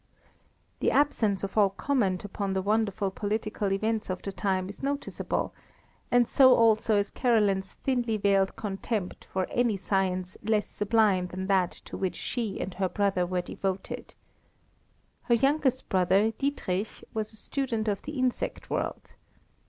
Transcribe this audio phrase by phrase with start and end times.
[0.79, 5.53] The absence of all comment upon the wonderful political events of the time is noticeable,
[6.09, 11.69] and so also is Caroline's thinly veiled contempt for any science less sublime than that
[11.85, 14.15] to which she and her brother were devoted.
[15.25, 19.13] Her youngest brother, Dietrich, was a student of the insect world.